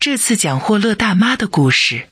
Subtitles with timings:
[0.00, 2.06] 这次讲霍勒大妈的故事。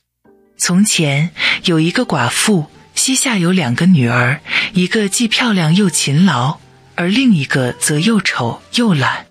[0.58, 1.30] 从前
[1.64, 4.42] 有一个寡妇，膝下有两个女儿，
[4.74, 6.58] 一个既漂亮又勤劳，
[6.96, 9.24] 而另一个则又丑又懒。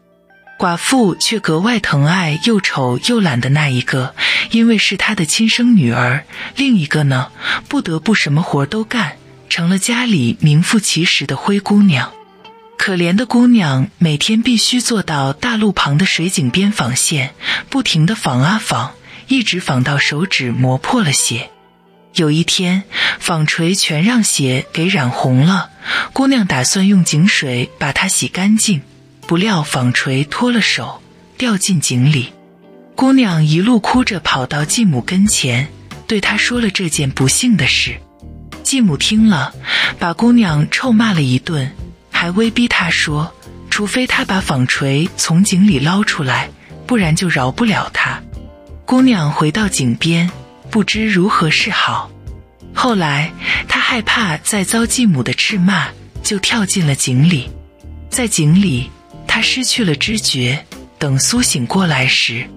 [0.57, 4.15] 寡妇却格外疼爱又丑又懒的那一个，
[4.49, 6.26] 因为是她的亲生女儿。
[6.55, 7.31] 另一个呢，
[7.67, 9.17] 不得不什么活都干，
[9.49, 12.12] 成了家里名副其实的灰姑娘。
[12.88, 17.31] 可怜的姑娘每天必须坐到大路旁的水井边纺线，
[17.67, 18.91] 不停地纺啊纺，
[19.27, 21.50] 一直纺到手指磨破了血。
[22.13, 22.84] 有一天，
[23.20, 25.70] 纺锤全让血给染红了。
[26.13, 28.82] 姑娘打算用井水把它洗干净，
[29.27, 31.04] 不料纺锤脱了手，
[31.38, 32.32] 掉进井里。
[32.96, 35.68] 姑娘一路哭着跑到继母跟前，
[36.08, 37.99] 对她说了这件不幸的事。
[38.63, 39.54] 继母听了，
[39.99, 41.70] 把姑娘臭骂了一顿。
[42.20, 43.31] 还威逼他说
[43.70, 46.49] ：“除非他把纺锤从井里捞出来，
[46.88, 48.20] 不然就饶不了他。”
[48.85, 50.27] 姑娘回到井边，
[50.71, 52.09] 不知如何是好。
[52.74, 53.32] 后来
[53.68, 55.90] 她害怕再遭继母的斥骂，
[56.24, 57.51] 就跳进了井里。
[58.09, 58.90] 在井里，
[59.27, 60.65] 她失去了知觉。
[60.98, 62.48] 等苏醒过来时，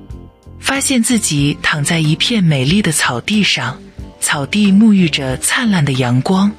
[0.59, 3.79] 发现自己躺在一片美丽的草地上。
[4.23, 6.53] 草地沐浴着灿烂的阳光，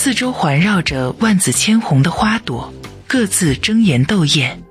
[0.00, 2.72] 四周环绕着万紫千红的花朵，
[3.08, 4.62] 各自争妍斗艳。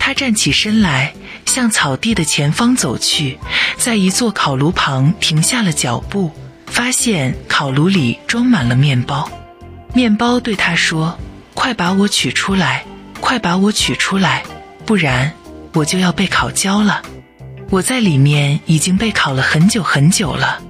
[0.00, 1.14] 他站起身来，
[1.46, 3.38] 向草地的前方走去，
[3.78, 6.32] 在一座烤炉旁停下了脚步，
[6.66, 9.30] 发现烤炉里装满了面包。
[9.92, 11.16] 面包对他说
[11.54, 12.84] ：“快把我取出来，
[13.20, 14.42] 快把我取出来，
[14.84, 15.32] 不然
[15.72, 17.00] 我就要被烤焦了。
[17.70, 20.60] 我在里面已经被烤了很久很久了。”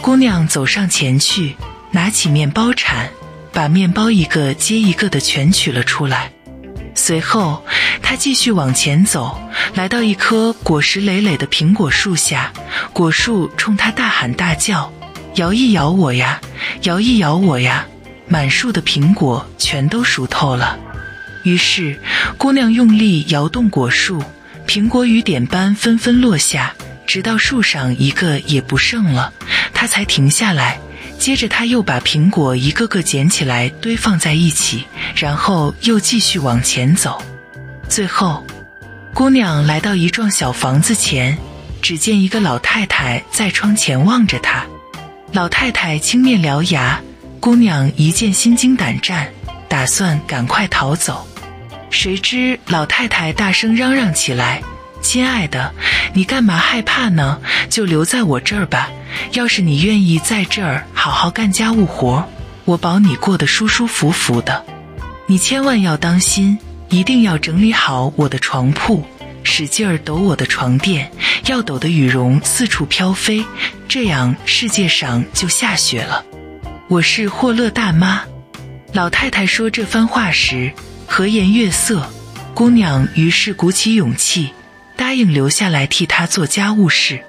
[0.00, 1.56] 姑娘走上前去，
[1.90, 3.10] 拿起面包铲，
[3.52, 6.32] 把面包一个接一个的全取了出来。
[6.94, 7.64] 随后，
[8.02, 9.40] 她继续往前走，
[9.74, 12.52] 来到一棵果实累累的苹果树下。
[12.92, 14.92] 果树冲她大喊大叫
[15.36, 16.40] ：“摇一摇我呀，
[16.82, 17.86] 摇一摇我呀！”
[18.28, 20.78] 满树的苹果全都熟透了。
[21.42, 21.98] 于是，
[22.36, 24.22] 姑娘用力摇动果树，
[24.66, 26.74] 苹果雨点般纷纷落下。
[27.06, 29.32] 直到树上一个也不剩了，
[29.72, 30.78] 她才停下来。
[31.20, 37.22] 接着，他又把苹果一个个捡起来堆放在一起，然后又继续往前走。
[37.90, 38.42] 最后，
[39.12, 41.36] 姑娘来到一幢小房子前，
[41.82, 44.64] 只见一个老太太在窗前望着她。
[45.30, 46.98] 老太太青面獠牙，
[47.38, 49.28] 姑娘一见心惊胆战，
[49.68, 51.28] 打算赶快逃走。
[51.90, 54.62] 谁知老太太大声嚷嚷起来。
[55.00, 55.72] 亲爱的，
[56.12, 57.40] 你干嘛害怕呢？
[57.68, 58.90] 就留在我这儿吧。
[59.32, 62.24] 要是你愿意在这儿好好干家务活，
[62.64, 64.64] 我保你过得舒舒服服的。
[65.26, 69.04] 你千万要当心，一定要整理好我的床铺，
[69.42, 71.10] 使劲儿抖我的床垫，
[71.46, 73.44] 要抖得羽绒四处飘飞，
[73.88, 76.24] 这样世界上就下雪了。
[76.88, 78.22] 我是霍勒大妈。
[78.92, 80.72] 老太太说这番话时，
[81.06, 82.10] 和颜悦色。
[82.54, 84.52] 姑娘于是鼓起勇气。
[85.00, 87.24] 答应留下来替他做家务事，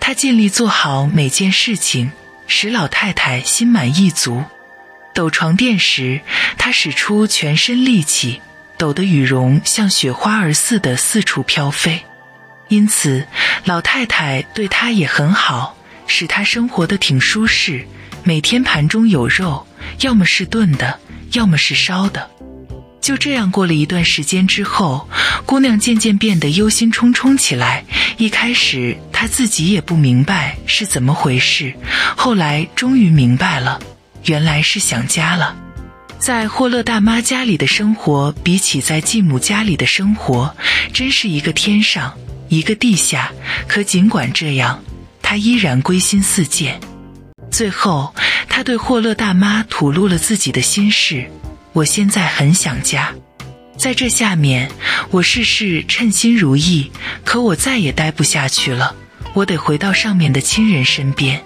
[0.00, 2.10] 他尽力做好每件事情，
[2.46, 4.42] 使老太太心满意足。
[5.12, 6.22] 抖床垫时，
[6.56, 8.40] 他使出全身力气，
[8.78, 12.02] 抖得羽绒像雪花儿似的四处飘飞。
[12.68, 13.26] 因此，
[13.66, 17.86] 老太太对他也很好，使他生活的挺舒适。
[18.22, 19.66] 每天盘中有肉，
[20.00, 20.98] 要么是炖的，
[21.32, 22.30] 要么是烧的。
[23.02, 25.08] 就这样过了一段时间之后，
[25.44, 27.84] 姑娘渐渐变得忧心忡忡起来。
[28.16, 31.74] 一开始她自己也不明白是怎么回事，
[32.16, 33.80] 后来终于明白了，
[34.26, 35.56] 原来是想家了。
[36.20, 40.54] 在霍勒大妈家里的生活，比起在继母家里的生活，
[40.92, 42.14] 真是一个天上
[42.48, 43.32] 一个地下。
[43.66, 44.80] 可尽管这样，
[45.20, 46.78] 她依然归心似箭。
[47.50, 48.14] 最后，
[48.48, 51.28] 她对霍勒大妈吐露了自己的心事。
[51.72, 53.12] 我现在很想家，
[53.78, 54.70] 在这下面，
[55.10, 56.90] 我事事称心如意，
[57.24, 58.94] 可我再也待不下去了，
[59.32, 61.42] 我得回到上面的亲人身边。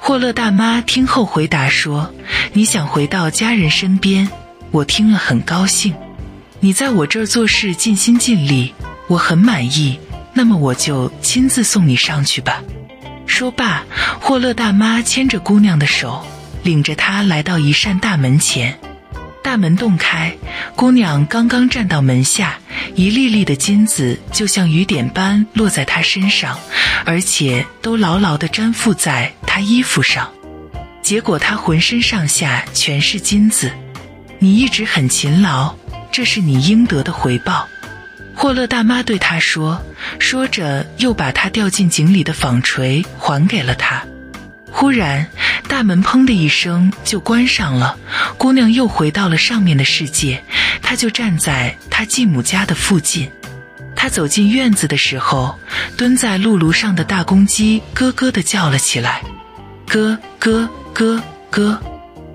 [0.00, 2.12] 霍勒大妈听后回答说
[2.52, 4.28] ：“你想回到家人身边，
[4.72, 5.94] 我听了很高兴。
[6.58, 8.74] 你在我这儿做事尽心尽力，
[9.06, 9.98] 我很满意。
[10.34, 12.60] 那么我就亲自送你上去吧。”
[13.26, 13.84] 说罢，
[14.20, 16.26] 霍勒大妈牵着姑娘的手，
[16.64, 18.76] 领着她来到一扇大门前。
[19.42, 20.34] 大门洞开，
[20.76, 22.58] 姑娘刚刚站到门下，
[22.94, 26.58] 一粒粒的金子就像雨点般落在她身上，
[27.04, 30.30] 而且都牢牢地粘附在她衣服上。
[31.02, 33.70] 结果她浑身上下全是金子。
[34.38, 35.74] 你一直很勤劳，
[36.10, 37.68] 这是你应得的回报。
[38.34, 39.80] 霍勒大妈对他说，
[40.18, 44.02] 说着又把他掉进井里的纺锤还给了他。
[44.72, 45.26] 忽然，
[45.68, 47.96] 大门砰的一声就关上了，
[48.36, 50.42] 姑娘又回到了上面的世界。
[50.80, 53.30] 她就站在她继母家的附近。
[53.94, 55.56] 她走进院子的时候，
[55.96, 59.22] 蹲在露炉上的大公鸡咯咯地叫了起来，
[59.86, 61.78] 咯咯咯咯，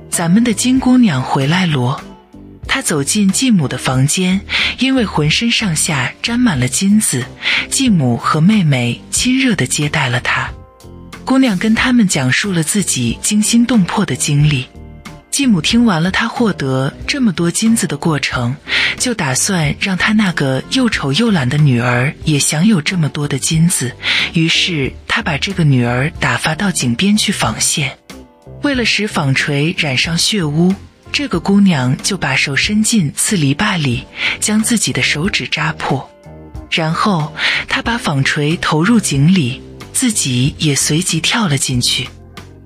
[0.10, 2.00] 咱们的金姑娘回来罗。
[2.68, 4.40] 她走进继母的房间，
[4.80, 7.26] 因为浑身上下沾满了金子，
[7.70, 10.50] 继母和妹妹亲热地接待了她。
[11.28, 14.66] 姑娘跟他们讲述了自己惊心动魄的经历。
[15.30, 18.56] 继母听完了她获得这么多金子的过程，
[18.98, 23.92] 就打算让她那个又丑又懒的女儿也享有这么多的金子。
[24.32, 27.98] 于是，她把这个女儿打发到井边去纺线。
[28.64, 30.74] 为了使纺锤染上血污，
[31.12, 34.06] 这个姑娘就把手伸进刺篱笆里，
[34.40, 36.10] 将自己的手指扎破。
[36.72, 37.34] 然后，
[37.68, 39.62] 她把纺锤投入井里。
[39.98, 42.08] 自己也随即跳了进去，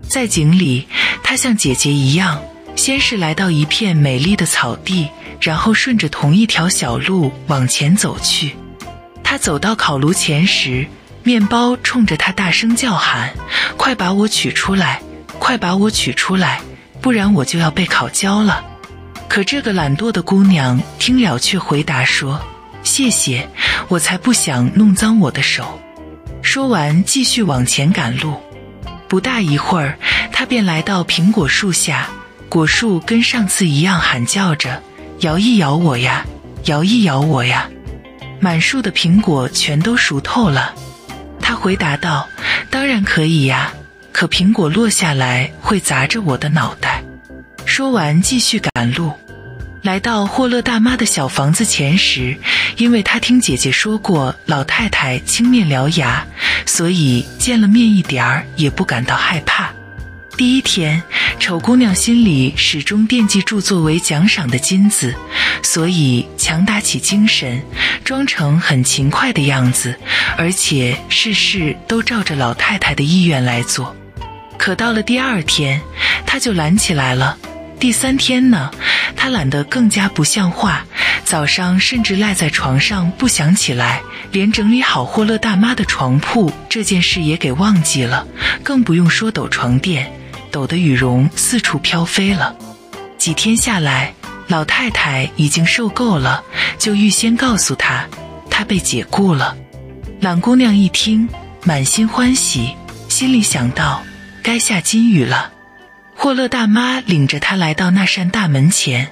[0.05, 0.85] 在井里，
[1.23, 2.43] 他像姐姐一样，
[2.75, 5.07] 先是来到一片美丽的草地，
[5.39, 8.53] 然后顺着同一条小路往前走去。
[9.23, 10.85] 他走到烤炉前时，
[11.23, 13.33] 面包冲着他大声叫喊
[13.79, 15.01] ：“快把我取出来！
[15.39, 16.59] 快把我取出来！
[16.99, 18.61] 不然我就要被烤焦了。”
[19.29, 22.41] 可这个懒惰的姑娘听了，却回答说
[22.83, 23.47] ：“谢谢，
[23.87, 25.79] 我才不想弄脏我的手。”
[26.53, 28.35] 说完，继续往前赶路。
[29.07, 29.97] 不大一会儿，
[30.33, 32.09] 他便来到苹果树下。
[32.49, 34.83] 果树跟上次一样喊叫着
[35.23, 36.25] ：“摇一摇我呀，
[36.65, 37.69] 摇一摇我呀！”
[38.41, 40.75] 满树的苹果全都熟透了。
[41.39, 42.27] 他回答道
[42.69, 43.71] ：“当然可以呀，
[44.11, 47.01] 可苹果落下来会砸着我的脑袋。”
[47.63, 49.13] 说完，继续赶路。
[49.81, 52.37] 来到霍勒大妈的小房子前时，
[52.77, 56.23] 因为她听姐姐说过老太太青面獠牙，
[56.67, 59.73] 所以见了面一点儿也不感到害怕。
[60.37, 61.01] 第一天，
[61.39, 65.15] 丑姑娘心里始终惦记住作为奖赏的金子，
[65.63, 67.61] 所以强打起精神，
[68.03, 69.97] 装成很勤快的样子，
[70.37, 73.95] 而且事事都照着老太太的意愿来做。
[74.59, 75.81] 可到了第二天，
[76.25, 77.35] 她就懒起来了。
[77.81, 78.69] 第三天呢，
[79.15, 80.85] 他懒得更加不像话，
[81.25, 88.27] 早上甚至赖在床上不想起来，连整理好霍勒大妈的床铺这件事也给忘记了，
[88.63, 90.13] 更不用说抖床垫，
[90.51, 92.55] 抖得羽绒四处飘飞了。
[93.17, 94.13] 几天下来，
[94.45, 96.43] 老太太已经受够了，
[96.77, 98.07] 就预先告诉他，
[98.47, 99.57] 她被解雇了。
[100.19, 101.27] 懒姑娘一听，
[101.63, 102.75] 满心欢喜，
[103.09, 104.03] 心里想到，
[104.43, 105.51] 该下金雨了。
[106.23, 109.09] 霍勒大妈领着他来到那扇大门前，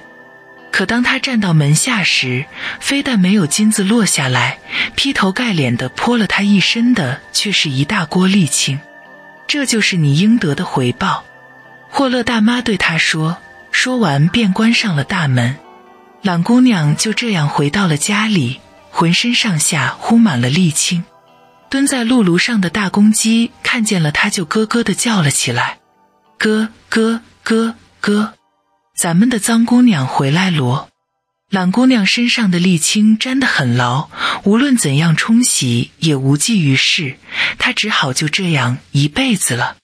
[0.70, 2.44] 可当他站到门下时，
[2.78, 4.60] 非但没有金子落下来，
[4.94, 8.78] 劈头盖脸的泼了他一身的，却是一大锅沥青。
[9.48, 11.24] 这就是你应得的回报。
[11.88, 13.38] 霍勒大妈对他说，
[13.72, 15.56] 说完便关上了大门。
[16.22, 18.60] 懒姑娘就这样回到了家里，
[18.92, 21.02] 浑身上下糊满了沥青。
[21.68, 25.79] 蹲在露炉上的大公鸡看见了他，就咯咯的叫了起来。
[26.42, 28.32] 哥哥哥哥，
[28.96, 30.88] 咱们的脏姑娘回来罗。
[31.50, 34.08] 懒姑娘身上的沥青粘得很牢，
[34.44, 37.18] 无论怎样冲洗也无济于事，
[37.58, 39.76] 她只好就这样一辈子了。